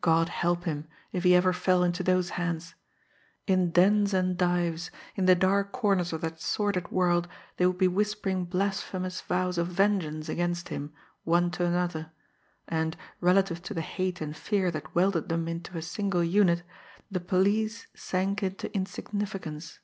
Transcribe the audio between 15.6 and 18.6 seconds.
a single unit, the police sank